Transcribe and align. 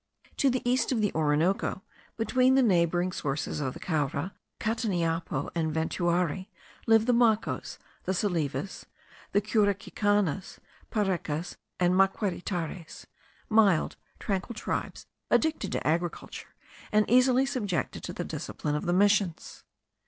To 0.37 0.49
the 0.49 0.67
east 0.67 0.91
of 0.91 0.99
the 0.99 1.13
Orinoco, 1.13 1.83
between 2.17 2.55
the 2.55 2.63
neighbouring 2.63 3.11
sources 3.11 3.59
of 3.59 3.75
the 3.75 3.79
Caura, 3.79 4.33
Cataniapo, 4.59 5.51
and 5.53 5.71
Ventuari, 5.71 6.47
live 6.87 7.05
the 7.05 7.13
Macos, 7.13 7.77
the 8.05 8.11
Salives, 8.11 8.85
the 9.31 9.41
Curacicanas, 9.41 10.57
Parecas, 10.89 11.57
and 11.79 11.93
Maquiritares, 11.93 13.05
mild, 13.47 13.95
tranquil 14.17 14.55
tribes, 14.55 15.05
addicted 15.29 15.71
to 15.73 15.87
agriculture, 15.87 16.55
and 16.91 17.07
easily 17.07 17.45
subjected 17.45 18.01
to 18.01 18.11
the 18.11 18.25
discipline 18.25 18.73
of 18.73 18.87
the 18.87 18.93
Missions. 18.93 19.63